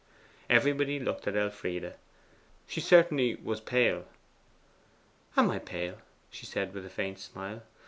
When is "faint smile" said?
6.89-7.61